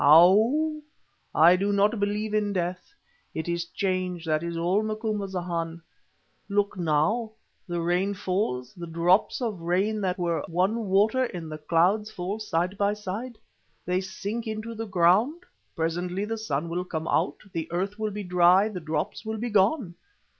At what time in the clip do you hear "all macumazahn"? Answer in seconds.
4.57-5.79